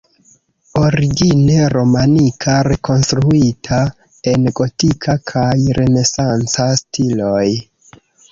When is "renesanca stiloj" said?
5.81-7.47